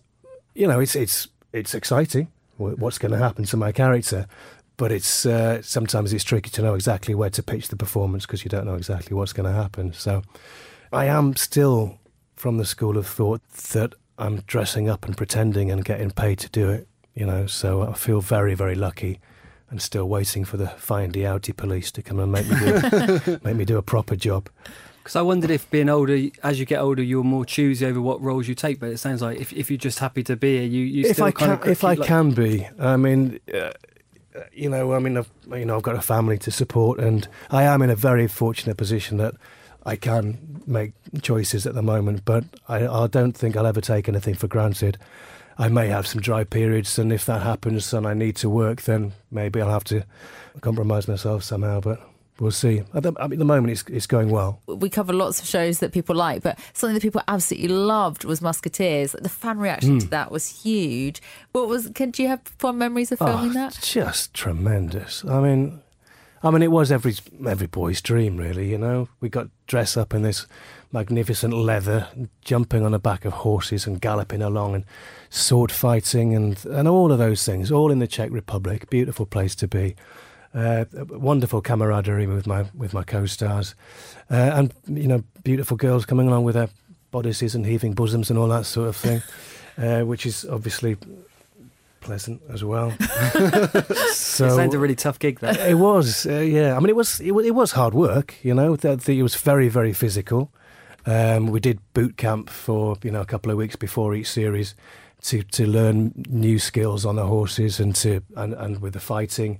[0.55, 2.27] you know, it's it's it's exciting.
[2.57, 4.27] What's going to happen to my character?
[4.75, 8.43] But it's uh, sometimes it's tricky to know exactly where to pitch the performance because
[8.43, 9.93] you don't know exactly what's going to happen.
[9.93, 10.23] So
[10.91, 11.99] I am still
[12.35, 16.49] from the school of thought that I'm dressing up and pretending and getting paid to
[16.49, 16.87] do it.
[17.13, 19.19] You know, so I feel very very lucky
[19.69, 23.55] and still waiting for the findy outy police to come and make me do, make
[23.55, 24.49] me do a proper job.
[25.03, 28.21] Because I wondered if being older, as you get older, you're more choosy over what
[28.21, 28.79] roles you take.
[28.79, 31.17] But it sounds like if, if you're just happy to be here, you, you if
[31.17, 32.07] still I kind can, of if I like...
[32.07, 32.65] can be.
[32.79, 33.71] I mean, uh,
[34.53, 37.63] you know, I mean, I've, you know, I've got a family to support, and I
[37.63, 39.35] am in a very fortunate position that
[39.85, 42.23] I can make choices at the moment.
[42.23, 44.97] But I, I don't think I'll ever take anything for granted.
[45.57, 48.83] I may have some dry periods, and if that happens and I need to work,
[48.83, 50.05] then maybe I'll have to
[50.61, 51.81] compromise myself somehow.
[51.81, 51.99] But
[52.39, 52.83] we'll see.
[52.93, 54.61] At the, at the moment, it's, it's going well.
[54.67, 58.41] We cover lots of shows that people like, but something that people absolutely loved was
[58.41, 59.13] Musketeers.
[59.13, 60.01] The fan reaction mm.
[60.01, 61.21] to that was huge.
[61.51, 61.89] What was?
[61.93, 63.79] Can do you have fond memories of filming oh, that?
[63.81, 65.23] Just tremendous.
[65.25, 65.81] I mean,
[66.43, 67.15] I mean, it was every
[67.47, 68.69] every boy's dream, really.
[68.69, 70.45] You know, we got dressed up in this
[70.91, 72.07] magnificent leather,
[72.43, 74.85] jumping on the back of horses and galloping along, and
[75.29, 78.89] sword fighting, and and all of those things, all in the Czech Republic.
[78.89, 79.95] Beautiful place to be.
[80.53, 83.73] Uh, wonderful camaraderie with my with my co-stars,
[84.29, 86.69] uh, and you know, beautiful girls coming along with their
[87.09, 89.21] bodices and heaving bosoms and all that sort of thing,
[89.77, 90.95] uh, which is obviously
[92.01, 92.91] pleasant as well.
[92.91, 92.99] so
[93.89, 95.39] it sounds a really tough gig.
[95.39, 96.75] That it was, uh, yeah.
[96.75, 98.35] I mean, it was it, it was hard work.
[98.43, 100.51] You know, that it was very very physical.
[101.05, 104.75] Um, we did boot camp for you know a couple of weeks before each series
[105.23, 109.59] to to learn new skills on the horses and to and, and with the fighting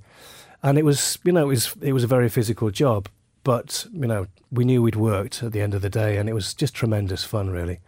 [0.63, 3.09] and it was you know it was it was a very physical job,
[3.43, 6.33] but you know we knew we'd worked at the end of the day, and it
[6.33, 7.79] was just tremendous fun, really.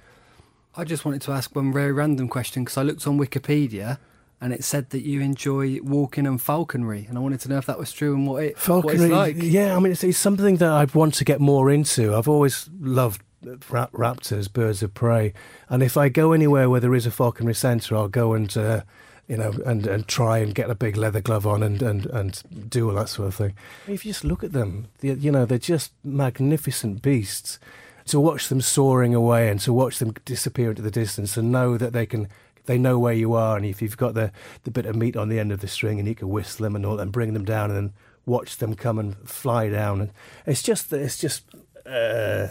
[0.75, 3.97] I just wanted to ask one very random question because I looked on Wikipedia
[4.41, 7.65] and it said that you enjoy walking and falconry, and I wanted to know if
[7.67, 9.09] that was true and what it falconry.
[9.09, 9.35] What like.
[9.39, 12.13] Yeah, I mean it's, it's something that I'd want to get more into.
[12.13, 15.33] I've always loved raptors, birds of prey,
[15.69, 18.55] and if I go anywhere where there is a falconry centre, I'll go and.
[18.55, 18.81] Uh,
[19.27, 22.69] you know, and, and try and get a big leather glove on and, and, and
[22.69, 23.55] do all that sort of thing.
[23.87, 27.59] If you just look at them, you know, they're just magnificent beasts.
[28.09, 31.75] To watch them soaring away and to watch them disappear into the distance and know
[31.75, 32.27] that they can
[32.67, 34.31] they know where you are and if you've got the,
[34.63, 36.75] the bit of meat on the end of the string and you can whistle them
[36.75, 37.93] and all and bring them down and then
[38.27, 40.11] watch them come and fly down and
[40.45, 41.43] it's just it's just
[41.87, 42.47] uh,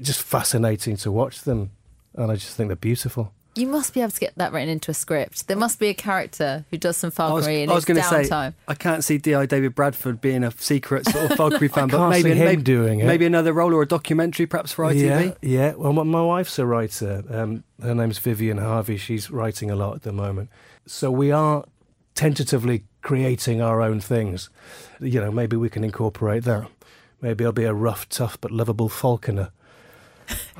[0.00, 1.70] just fascinating to watch them
[2.14, 3.34] and I just think they're beautiful.
[3.60, 5.46] You must be able to get that written into a script.
[5.46, 7.72] There must be a character who does some falconry in his downtime.
[7.72, 9.44] I was going to say, I can't see D.I.
[9.44, 13.04] David Bradford being a secret sort of falconry fan, but maybe, maybe doing it.
[13.04, 14.96] Maybe another role or a documentary, perhaps for ITV.
[14.96, 15.74] Yeah, yeah.
[15.74, 17.22] Well, my wife's a writer.
[17.28, 18.96] Um, her name's Vivian Harvey.
[18.96, 20.48] She's writing a lot at the moment.
[20.86, 21.64] So we are
[22.14, 24.48] tentatively creating our own things.
[25.00, 26.66] You know, maybe we can incorporate that.
[27.20, 29.50] Maybe I'll be a rough, tough, but lovable falconer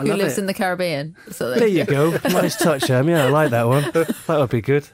[0.07, 0.41] who lives it.
[0.41, 1.17] in the Caribbean.
[1.31, 2.11] So there you go.
[2.25, 3.09] nice touch, Em.
[3.09, 3.83] Yeah, I like that one.
[3.93, 4.89] That would be good.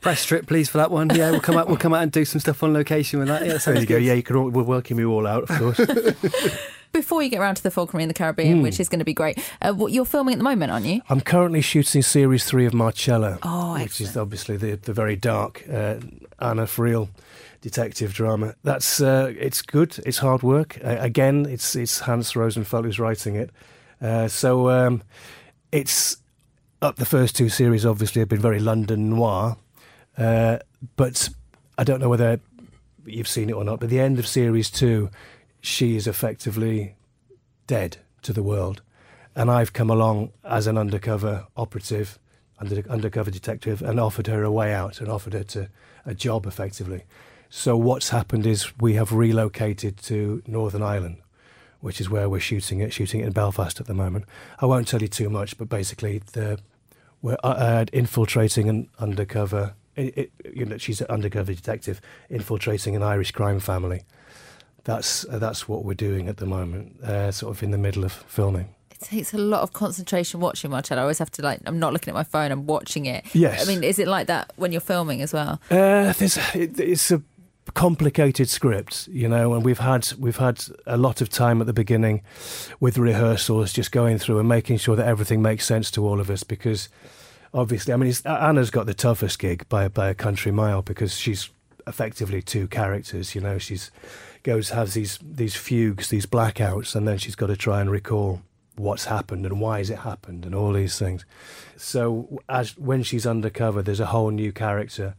[0.00, 1.10] Press strip, please, for that one.
[1.10, 1.66] Yeah, we'll come out.
[1.66, 3.44] We'll come out and do some stuff on location with that.
[3.44, 3.94] Yeah, that there you good.
[3.94, 3.96] go.
[3.98, 4.36] Yeah, you can.
[4.36, 5.80] All, we'll welcome you all out, of course.
[6.92, 8.62] Before you get around to the falconry in the Caribbean, mm.
[8.62, 11.02] which is going to be great, uh, what you're filming at the moment, aren't you?
[11.10, 15.64] I'm currently shooting series three of Marcella, oh, which is obviously the the very dark
[15.68, 15.96] uh,
[16.38, 17.08] Anna Friel
[17.60, 18.54] detective drama.
[18.62, 19.98] That's uh, it's good.
[20.06, 20.78] It's hard work.
[20.82, 23.50] Uh, again, it's it's Hans Rosenfeldt who's writing it.
[24.00, 25.02] Uh, so um,
[25.72, 26.18] it's
[26.80, 29.56] up the first two series obviously have been very London noir,
[30.16, 30.58] uh,
[30.96, 31.28] but
[31.76, 32.40] I don't know whether
[33.04, 33.80] you've seen it or not.
[33.80, 35.10] But the end of series two,
[35.60, 36.94] she is effectively
[37.66, 38.82] dead to the world,
[39.34, 42.18] and I've come along as an undercover operative,
[42.58, 45.68] under, undercover detective, and offered her a way out and offered her to
[46.06, 47.04] a job effectively.
[47.50, 51.16] So what's happened is we have relocated to Northern Ireland,
[51.80, 54.24] which is where we're shooting it, shooting it in Belfast at the moment.
[54.60, 56.58] I won't tell you too much, but basically the
[57.20, 59.74] we're uh, uh infiltrating an undercover.
[59.96, 64.02] It, it, you know, she's an undercover detective infiltrating an Irish crime family.
[64.84, 68.04] That's uh, that's what we're doing at the moment, uh, sort of in the middle
[68.04, 71.00] of filming it takes a lot of concentration watching Marcella.
[71.00, 72.50] I always have to like I'm not looking at my phone.
[72.50, 73.24] I'm watching it.
[73.34, 73.66] Yes.
[73.66, 75.60] I mean, is it like that when you're filming as well?
[75.70, 77.22] Uh, there's it, it's a
[77.74, 81.72] complicated script, you know, and we've had we've had a lot of time at the
[81.72, 82.22] beginning
[82.80, 86.30] with rehearsals, just going through and making sure that everything makes sense to all of
[86.30, 86.42] us.
[86.42, 86.88] Because
[87.52, 91.50] obviously, I mean, Anna's got the toughest gig by by a country mile because she's
[91.86, 93.34] effectively two characters.
[93.34, 93.90] You know, she's
[94.42, 98.42] goes has these these fugues, these blackouts, and then she's got to try and recall
[98.76, 101.24] what's happened and why has it happened and all these things.
[101.76, 105.16] So as when she's undercover, there's a whole new character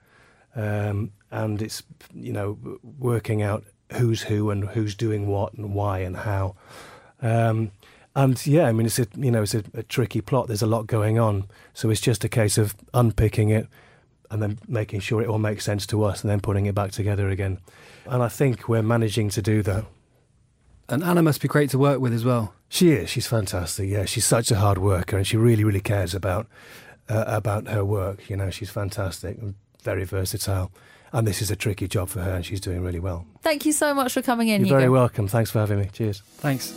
[0.56, 2.58] um, and it's you know
[2.98, 3.64] working out
[3.94, 6.56] who's who and who's doing what and why and how.
[7.22, 7.72] Um,
[8.16, 10.48] and yeah, I mean it's a you know it's a, a, tricky plot.
[10.48, 13.68] There's a lot going on, so it's just a case of unpicking it
[14.32, 16.92] and then making sure it all makes sense to us, and then putting it back
[16.92, 17.60] together again.
[18.06, 19.86] And I think we're managing to do that.
[20.88, 22.54] And Anna must be great to work with as well.
[22.68, 23.10] She is.
[23.10, 23.90] She's fantastic.
[23.90, 26.48] Yeah, she's such a hard worker, and she really, really cares about
[27.08, 28.30] uh, about her work.
[28.30, 29.40] You know, she's fantastic
[29.82, 30.72] very versatile
[31.12, 33.26] and this is a tricky job for her, and she's doing really well.
[33.42, 34.62] Thank you so much for coming in.
[34.62, 34.80] You're Hugo.
[34.80, 35.28] very welcome.
[35.28, 35.90] Thanks for having me.
[35.92, 36.22] Cheers.
[36.38, 36.72] Thanks.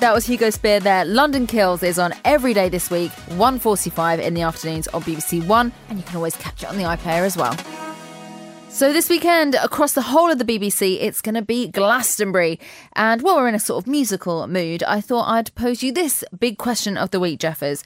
[0.00, 1.04] That was Hugo Speer there.
[1.04, 5.72] London Kills is on every day this week, 1.45 in the afternoons on BBC One,
[5.88, 7.54] and you can always catch it on the iPlayer as well.
[8.70, 12.60] So this weekend, across the whole of the BBC, it's going to be Glastonbury.
[12.94, 16.24] And while we're in a sort of musical mood, I thought I'd pose you this
[16.38, 17.82] big question of the week, Jeffers.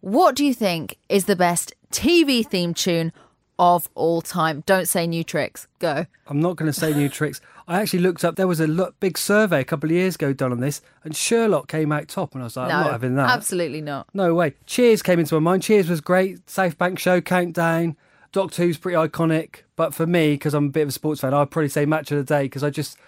[0.00, 3.12] What do you think is the best TV theme tune
[3.58, 4.62] of all time.
[4.66, 5.66] Don't say new tricks.
[5.78, 6.06] Go.
[6.26, 7.40] I'm not going to say new tricks.
[7.66, 8.36] I actually looked up.
[8.36, 11.68] There was a big survey a couple of years ago done on this, and Sherlock
[11.68, 13.30] came out top, and I was like, no, I'm not having that.
[13.30, 14.08] Absolutely not.
[14.14, 14.54] No way.
[14.66, 15.62] Cheers came into my mind.
[15.62, 16.48] Cheers was great.
[16.48, 17.96] South Bank Show, Countdown.
[18.30, 21.32] Doctor Who's pretty iconic, but for me, because I'm a bit of a sports fan,
[21.32, 22.98] I'd probably say Match of the Day because I just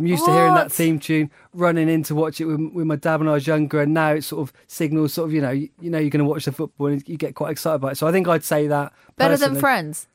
[0.00, 0.28] I'm used what?
[0.28, 3.28] to hearing that theme tune, running in to watch it with, with, my dad when
[3.28, 5.90] I was younger, and now it sort of signals sort of you know you, you
[5.90, 7.96] know you're going to watch the football and you get quite excited about it.
[7.96, 9.54] So I think I'd say that better personally.
[9.54, 10.06] than Friends.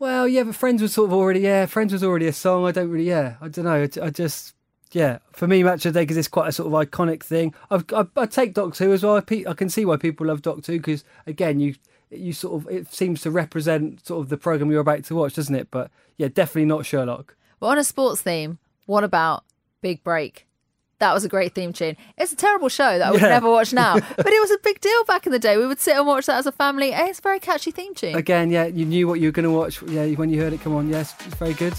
[0.00, 2.66] Well, yeah, but Friends was sort of already yeah, Friends was already a song.
[2.66, 3.82] I don't really yeah, I don't know.
[3.82, 4.56] I, I just
[4.90, 7.54] yeah, for me, Match of the Day because it's quite a sort of iconic thing.
[7.70, 9.16] I've, I, I take Doctor Who as well.
[9.16, 11.76] I, I can see why people love Doctor Who because again, you
[12.10, 15.34] you sort of it seems to represent sort of the program you're about to watch,
[15.34, 15.68] doesn't it?
[15.70, 17.36] But yeah, definitely not Sherlock.
[17.60, 19.44] Well, on a sports theme, what about
[19.80, 20.46] Big Break?
[20.98, 21.96] That was a great theme tune.
[22.16, 23.28] It's a terrible show that I would yeah.
[23.28, 25.56] never watch now, but it was a big deal back in the day.
[25.56, 26.92] We would sit and watch that as a family.
[26.92, 28.14] Eh, it's a very catchy theme tune.
[28.14, 29.82] Again, yeah, you knew what you were going to watch.
[29.82, 31.74] Yeah, when you heard it come on, yes, it's very good.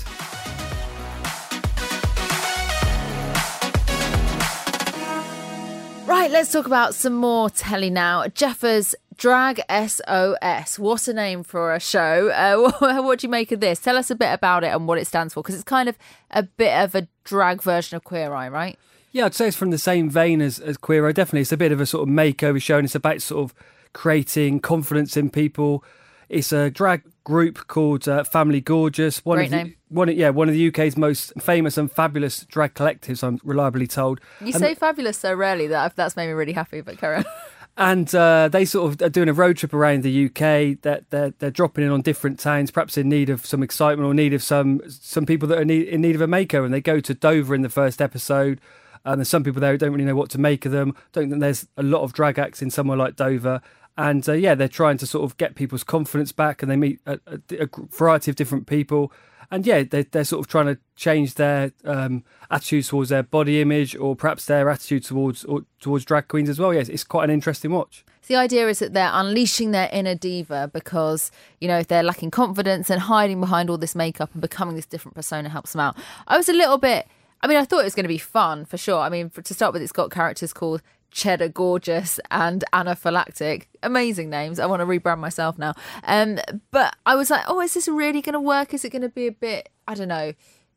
[6.06, 8.28] Right, let's talk about some more telly now.
[8.28, 10.78] Jeffers Drag SOS.
[10.78, 12.30] What a name for a show.
[12.30, 13.80] Uh, what do you make of this?
[13.80, 15.98] Tell us a bit about it and what it stands for, because it's kind of
[16.32, 18.78] a bit of a drag version of Queer Eye, right?
[19.12, 21.14] Yeah, I'd say it's from the same vein as, as Queer Eye.
[21.14, 23.56] Definitely, it's a bit of a sort of makeover show, and it's about sort of
[23.94, 25.84] creating confidence in people.
[26.28, 29.24] It's a drag group called uh, Family Gorgeous.
[29.24, 29.76] One Great of the, name.
[29.90, 33.24] One, yeah, one of the UK's most famous and fabulous drag collectives.
[33.24, 34.20] I'm reliably told.
[34.42, 36.82] You and say fabulous so rarely that that's made me really happy.
[36.82, 37.26] But carry on.
[37.78, 40.82] and uh, they sort of are doing a road trip around the UK.
[40.82, 44.14] That they're, they're, dropping in on different towns, perhaps in need of some excitement or
[44.14, 46.66] need of some some people that are need, in need of a makeover.
[46.66, 48.62] And they go to Dover in the first episode.
[49.04, 50.96] And there's some people there who don't really know what to make of them.
[51.12, 53.62] Don't think there's a lot of drag acts in somewhere like Dover.
[53.98, 57.00] And uh, yeah, they're trying to sort of get people's confidence back, and they meet
[57.06, 59.12] a, a, a variety of different people
[59.52, 63.62] and yeah, they're, they're sort of trying to change their um, attitudes towards their body
[63.62, 66.74] image, or perhaps their attitude towards or, towards drag queens as well.
[66.74, 68.04] Yes, it's quite an interesting watch.
[68.28, 71.32] The idea is that they're unleashing their inner diva because,
[71.62, 74.88] you know, if they're lacking confidence and hiding behind all this makeup and becoming this
[74.88, 75.96] different persona helps them out.
[76.28, 77.08] I was a little bit,
[77.42, 79.00] I mean, I thought it was going to be fun for sure.
[79.00, 80.82] I mean, for, to start with, it's got characters called
[81.16, 83.70] Cheddar Gorgeous and Anna Phylactic.
[83.82, 84.60] Amazing names.
[84.60, 85.74] I want to rebrand myself now.
[86.04, 86.40] Um,
[86.72, 88.74] but I was like, oh, is this really going to work?
[88.74, 90.34] Is it going to be a bit, I don't know,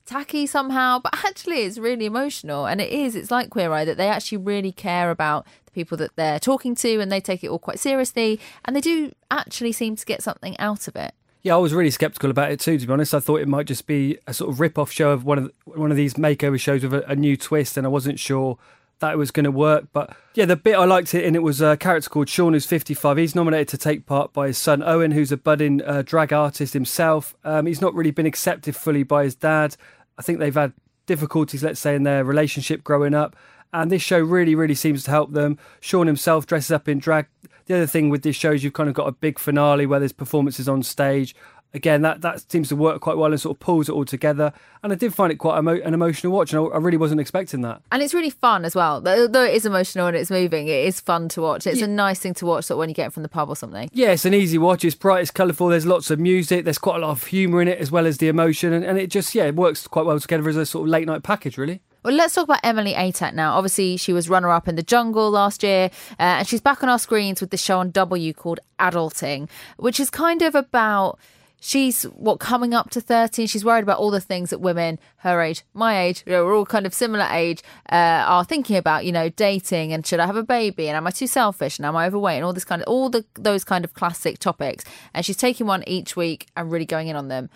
[0.06, 1.00] tacky somehow?
[1.00, 2.66] But actually, it's really emotional.
[2.66, 3.16] And it is.
[3.16, 6.76] It's like Queer Eye that they actually really care about the people that they're talking
[6.76, 10.22] to, and they take it all quite seriously, and they do actually seem to get
[10.22, 11.14] something out of it.
[11.42, 12.78] Yeah, I was really skeptical about it too.
[12.78, 15.24] To be honest, I thought it might just be a sort of rip-off show of
[15.24, 17.90] one of the, one of these makeover shows with a, a new twist, and I
[17.90, 18.56] wasn't sure
[19.00, 19.86] that it was going to work.
[19.92, 22.66] But yeah, the bit I liked it in it was a character called Sean, who's
[22.66, 23.16] 55.
[23.16, 26.72] He's nominated to take part by his son Owen, who's a budding uh, drag artist
[26.72, 27.36] himself.
[27.44, 29.76] Um, he's not really been accepted fully by his dad.
[30.18, 30.72] I think they've had
[31.06, 33.36] difficulties, let's say, in their relationship growing up.
[33.72, 35.58] And this show really, really seems to help them.
[35.80, 37.26] Sean himself dresses up in drag.
[37.66, 39.98] The other thing with this show is you've kind of got a big finale where
[39.98, 41.34] there's performances on stage
[41.74, 44.52] again, that, that seems to work quite well and sort of pulls it all together.
[44.82, 47.20] And I did find it quite emo- an emotional watch, and I, I, really wasn't
[47.20, 47.82] expecting that.
[47.90, 49.00] And it's really fun as well.
[49.00, 51.66] Though it is emotional and it's moving, it is fun to watch.
[51.66, 51.86] It's yeah.
[51.86, 53.90] a nice thing to watch sort of when you get from the pub or something.
[53.92, 54.84] Yeah, it's an easy watch.
[54.84, 55.68] It's bright, it's colourful.
[55.68, 56.64] There's lots of music.
[56.64, 58.98] There's quite a lot of humour in it as well as the emotion, and, and
[58.98, 61.58] it just yeah, it works quite well together as a sort of late night package,
[61.58, 61.82] really.
[62.04, 63.54] Well, let's talk about Emily Atack now.
[63.54, 66.88] Obviously, she was runner up in The Jungle last year, uh, and she's back on
[66.88, 71.18] our screens with the show on W called Adulting, which is kind of about
[71.60, 75.40] she's what coming up to 30 she's worried about all the things that women her
[75.40, 79.04] age my age you know, we're all kind of similar age uh, are thinking about
[79.04, 81.86] you know dating and should i have a baby and am i too selfish and
[81.86, 84.84] am i overweight and all this kind of all the those kind of classic topics
[85.14, 87.50] and she's taking one each week and really going in on them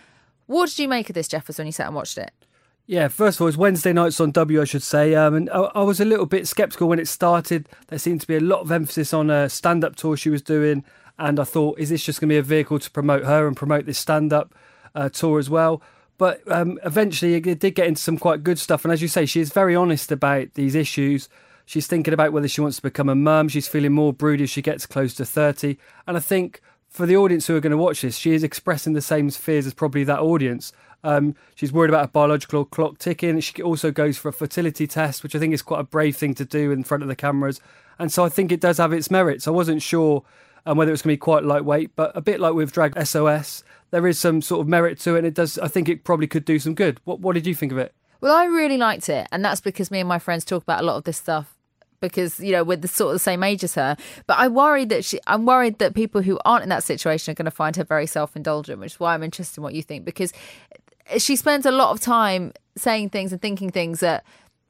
[0.46, 2.32] what did you make of this jeffers when you sat and watched it
[2.84, 5.14] yeah, first of all, it's Wednesday nights on W, I should say.
[5.14, 7.68] Um, and I, I, was a little bit skeptical when it started.
[7.86, 10.42] There seemed to be a lot of emphasis on a stand up tour she was
[10.42, 10.84] doing
[11.18, 13.56] and I thought, is this just going to be a vehicle to promote her and
[13.56, 14.54] promote this stand up
[14.94, 15.82] uh, tour as well?
[16.18, 18.84] But um, eventually, it did get into some quite good stuff.
[18.84, 21.28] And as you say, she is very honest about these issues.
[21.64, 23.48] She's thinking about whether she wants to become a mum.
[23.48, 25.78] She's feeling more broody as she gets close to 30.
[26.06, 28.92] And I think for the audience who are going to watch this, she is expressing
[28.92, 30.72] the same fears as probably that audience.
[31.04, 33.40] Um, she's worried about a biological clock ticking.
[33.40, 36.34] She also goes for a fertility test, which I think is quite a brave thing
[36.34, 37.60] to do in front of the cameras.
[37.98, 39.48] And so I think it does have its merits.
[39.48, 40.22] I wasn't sure
[40.66, 41.96] and whether it's going to be quite lightweight.
[41.96, 45.18] But a bit like with Drag SOS, there is some sort of merit to it,
[45.18, 45.58] and it does.
[45.58, 47.00] I think it probably could do some good.
[47.04, 47.94] What What did you think of it?
[48.20, 50.86] Well, I really liked it, and that's because me and my friends talk about a
[50.86, 51.56] lot of this stuff
[52.00, 53.96] because you know we're the sort of the same age as her.
[54.26, 57.34] But I worried that she, I'm worried that people who aren't in that situation are
[57.34, 59.82] going to find her very self indulgent, which is why I'm interested in what you
[59.82, 60.32] think because
[61.18, 64.24] she spends a lot of time saying things and thinking things that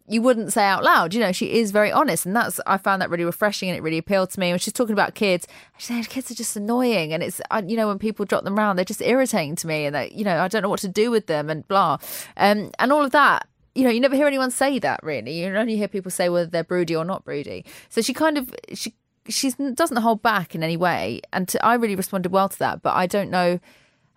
[0.08, 1.14] you wouldn't say out loud.
[1.14, 3.82] You know, she is very honest, and that's I found that really refreshing, and it
[3.82, 4.50] really appealed to me.
[4.50, 5.46] When she's talking about kids,
[5.78, 8.76] she said kids are just annoying, and it's you know when people drop them around,
[8.76, 11.10] they're just irritating to me, and that you know I don't know what to do
[11.10, 11.98] with them, and blah,
[12.36, 13.46] um, and all of that.
[13.74, 15.32] You know, you never hear anyone say that really.
[15.32, 17.64] You only hear people say whether they're broody or not broody.
[17.88, 18.94] So she kind of she
[19.28, 22.82] she doesn't hold back in any way, and to, I really responded well to that.
[22.82, 23.60] But I don't know,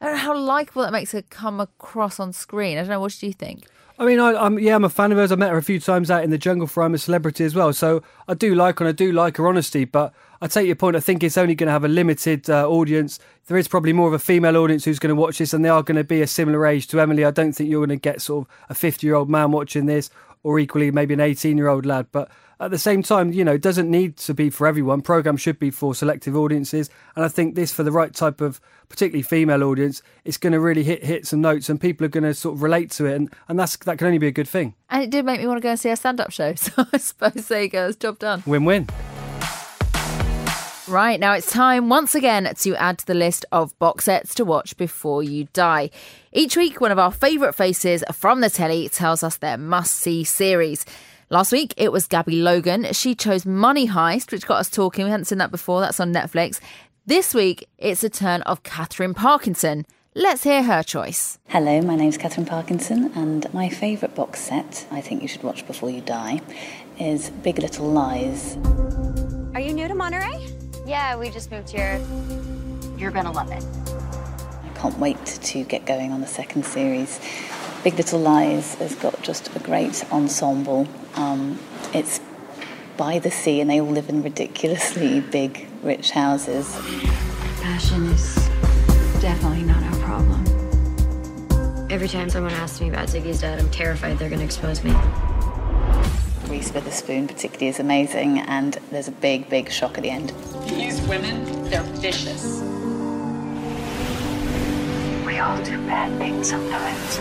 [0.01, 2.77] I don't know how likable that makes her come across on screen.
[2.77, 2.99] I don't know.
[2.99, 3.65] What do you think?
[3.97, 5.31] I mean, I, am yeah, I'm a fan of hers.
[5.31, 7.55] I met her a few times out in the jungle for I'm a celebrity as
[7.55, 7.71] well.
[7.71, 9.86] So I do like her and I do like her honesty.
[9.86, 10.97] But I take your point.
[10.97, 13.19] I think it's only going to have a limited uh, audience.
[13.47, 15.69] There is probably more of a female audience who's going to watch this, and they
[15.69, 17.23] are going to be a similar age to Emily.
[17.23, 19.86] I don't think you're going to get sort of a 50 year old man watching
[19.86, 20.10] this,
[20.45, 22.05] or equally maybe an 18 year old lad.
[22.12, 22.29] But
[22.60, 25.01] at the same time, you know, it doesn't need to be for everyone.
[25.01, 28.62] Program should be for selective audiences, and I think this for the right type of,
[28.88, 32.23] particularly female audience, it's going to really hit hit some notes, and people are going
[32.23, 34.47] to sort of relate to it, and, and that's that can only be a good
[34.47, 34.75] thing.
[34.89, 36.86] And it did make me want to go and see a stand up show, so
[36.93, 38.43] I suppose there you go, it's job done.
[38.45, 38.88] Win win.
[40.88, 44.45] Right, now it's time once again to add to the list of box sets to
[44.45, 45.89] watch before you die.
[46.32, 50.24] Each week, one of our favourite faces from the telly tells us their must see
[50.24, 50.86] series.
[51.32, 52.93] Last week, it was Gabby Logan.
[52.93, 55.06] She chose Money Heist, which got us talking.
[55.06, 55.82] We hadn't seen that before.
[55.82, 56.60] That's on Netflix.
[57.08, 59.88] This week, it's a turn of Katherine Parkinson.
[60.13, 61.39] Let's hear her choice.
[61.48, 65.65] Hello, my name's Katherine Parkinson, and my favourite box set, I think you should watch
[65.65, 66.41] before you die,
[67.00, 68.56] is Big Little Lies.
[69.56, 70.48] Are you new to Monterey?
[70.86, 72.00] Yeah, we just moved here.
[72.95, 73.63] You're gonna love it.
[73.63, 77.19] I can't wait to get going on the second series.
[77.84, 80.88] Big Little Lies has got just a great ensemble.
[81.15, 81.60] Um,
[81.93, 82.19] it's
[82.98, 86.76] by the sea, and they all live in ridiculously big, rich houses.
[87.62, 88.36] Passion is
[89.21, 90.45] definitely not our problem.
[91.89, 94.93] Every time someone asks me about Ziggy's dad, I'm terrified they're going to expose me.
[96.48, 100.32] Reese Witherspoon, particularly, is amazing, and there's a big, big shock at the end.
[100.67, 102.62] These women, they're vicious.
[105.25, 107.19] We all do bad things sometimes.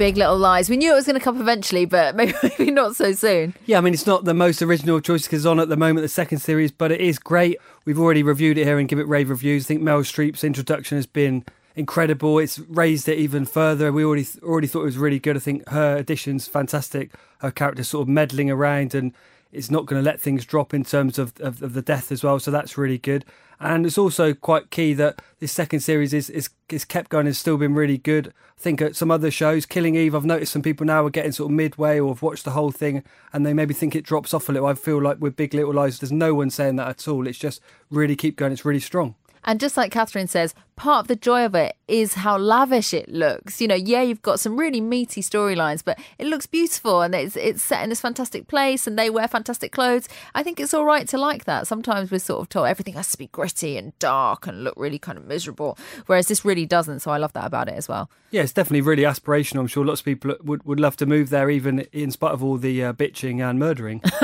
[0.00, 0.70] Big Little Lies.
[0.70, 3.54] We knew it was going to come eventually, but maybe, maybe not so soon.
[3.66, 6.02] Yeah, I mean, it's not the most original choice because it's on at the moment,
[6.02, 7.58] the second series, but it is great.
[7.84, 9.66] We've already reviewed it here and give it rave reviews.
[9.66, 11.44] I think Meryl Streep's introduction has been
[11.76, 12.38] incredible.
[12.38, 13.92] It's raised it even further.
[13.92, 15.36] We already already thought it was really good.
[15.36, 17.12] I think her addition's fantastic.
[17.40, 19.12] Her character sort of meddling around and
[19.52, 22.22] it's not going to let things drop in terms of, of, of, the death as
[22.22, 22.38] well.
[22.38, 23.24] So that's really good.
[23.58, 27.36] And it's also quite key that this second series is, is, is kept going and
[27.36, 28.28] still been really good.
[28.28, 31.32] I think at some other shows, Killing Eve, I've noticed some people now are getting
[31.32, 34.32] sort of midway or have watched the whole thing and they maybe think it drops
[34.32, 34.68] off a little.
[34.68, 37.26] I feel like with Big Little Lies, there's no one saying that at all.
[37.26, 38.52] It's just really keep going.
[38.52, 39.14] It's really strong.
[39.44, 43.06] And just like Katherine says, part of the joy of it is how lavish it
[43.08, 43.60] looks.
[43.60, 47.36] You know, yeah, you've got some really meaty storylines, but it looks beautiful and it's
[47.36, 50.08] it's set in this fantastic place and they wear fantastic clothes.
[50.34, 51.66] I think it's all right to like that.
[51.66, 54.98] Sometimes we're sort of told everything has to be gritty and dark and look really
[54.98, 55.76] kind of miserable,
[56.06, 57.00] whereas this really doesn't.
[57.00, 58.08] So I love that about it as well.
[58.30, 59.60] Yeah, it's definitely really aspirational.
[59.60, 62.44] I'm sure lots of people would, would love to move there, even in spite of
[62.44, 64.00] all the uh, bitching and murdering.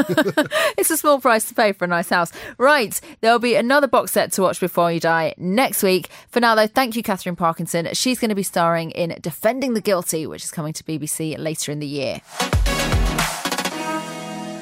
[0.78, 2.32] it's a small price to pay for a nice house.
[2.56, 6.08] Right, there'll be another box set to watch before you die next week.
[6.28, 7.88] For now, though, thank you, Katherine Parkinson.
[7.92, 11.70] She's going to be starring in Defending the Guilty, which is coming to BBC later
[11.70, 12.20] in the year.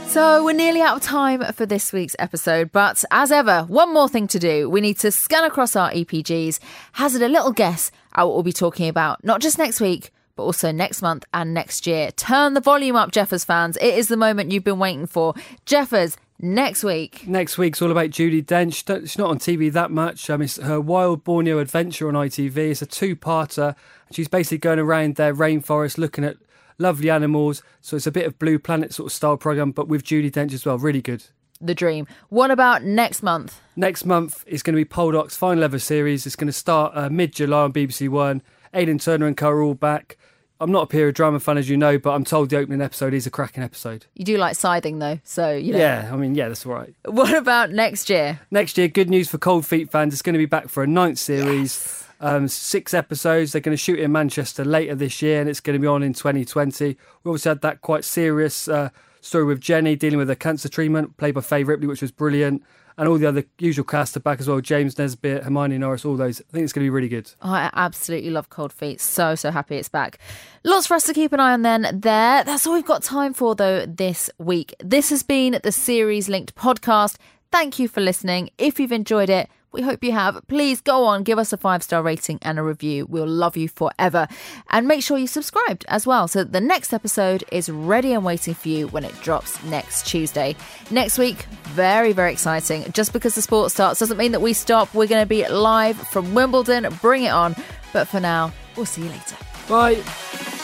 [0.08, 4.08] So, we're nearly out of time for this week's episode, but as ever, one more
[4.08, 4.68] thing to do.
[4.68, 6.60] We need to scan across our EPGs,
[6.92, 10.42] hazard a little guess at what we'll be talking about, not just next week, but
[10.44, 12.12] also next month and next year.
[12.12, 13.76] Turn the volume up, Jeffers fans.
[13.78, 15.34] It is the moment you've been waiting for.
[15.64, 17.26] Jeffers, next week.
[17.26, 19.00] Next week's all about Judi Dench.
[19.00, 20.28] She's not on TV that much.
[20.30, 22.56] Um, it's her Wild Borneo Adventure on ITV.
[22.56, 23.74] It's a two-parter.
[24.12, 26.36] She's basically going around their rainforest looking at
[26.78, 27.62] lovely animals.
[27.80, 30.52] So it's a bit of Blue Planet sort of style program, but with Judi Dench
[30.52, 30.78] as well.
[30.78, 31.24] Really good.
[31.60, 32.06] The dream.
[32.28, 33.60] What about next month?
[33.76, 36.26] Next month is going to be Poldark's final ever series.
[36.26, 38.42] It's going to start uh, mid July on BBC One.
[38.74, 40.18] Aidan Turner and co are all back.
[40.60, 43.12] I'm not a period drama fan, as you know, but I'm told the opening episode
[43.12, 44.06] is a cracking episode.
[44.14, 45.78] You do like scything, though, so you know.
[45.78, 46.94] Yeah, I mean, yeah, that's all right.
[47.04, 48.40] What about next year?
[48.50, 50.12] Next year, good news for Cold Feet fans.
[50.12, 51.72] It's going to be back for a ninth series.
[51.72, 52.00] Yes.
[52.20, 53.52] Um, six episodes.
[53.52, 56.02] They're going to shoot in Manchester later this year, and it's going to be on
[56.02, 56.86] in 2020.
[56.86, 56.96] We
[57.26, 58.90] obviously had that quite serious uh,
[59.20, 62.62] story with Jenny dealing with a cancer treatment, played by Fay Ripley, which was brilliant
[62.96, 64.60] and all the other usual cast are back as well.
[64.60, 66.40] James Nesbitt, Hermione Norris, all those.
[66.40, 67.30] I think it's going to be really good.
[67.42, 69.00] Oh, I absolutely love Cold Feet.
[69.00, 70.18] So, so happy it's back.
[70.62, 72.44] Lots for us to keep an eye on then there.
[72.44, 74.74] That's all we've got time for, though, this week.
[74.78, 77.16] This has been the Series Linked podcast.
[77.50, 78.50] Thank you for listening.
[78.58, 80.40] If you've enjoyed it, we hope you have.
[80.46, 83.06] Please go on, give us a five star rating and a review.
[83.06, 84.28] We'll love you forever.
[84.70, 88.24] And make sure you subscribed as well so that the next episode is ready and
[88.24, 90.54] waiting for you when it drops next Tuesday.
[90.90, 91.42] Next week,
[91.74, 92.90] very, very exciting.
[92.92, 94.94] Just because the sport starts doesn't mean that we stop.
[94.94, 96.86] We're going to be live from Wimbledon.
[97.02, 97.56] Bring it on.
[97.92, 99.36] But for now, we'll see you later.
[99.68, 100.63] Bye.